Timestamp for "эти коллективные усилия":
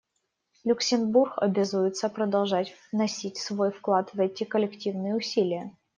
4.19-5.77